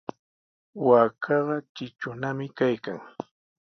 [0.85, 2.99] Waakaqa tritrunami kaykan.